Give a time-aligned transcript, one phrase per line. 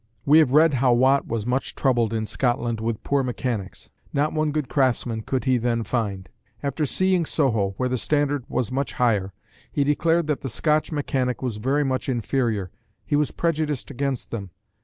[0.25, 3.91] We have read how Watt was much troubled in Scotland with poor mechanics.
[4.11, 6.27] Not one good craftsman could he then find.
[6.63, 9.31] After seeing Soho, where the standard was much higher,
[9.71, 12.71] he declared that the Scotch mechanic was very much inferior;
[13.05, 14.49] he was prejudiced against them.